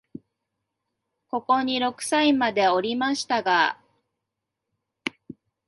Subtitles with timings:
[1.27, 3.79] ここに六歳までおりましたが、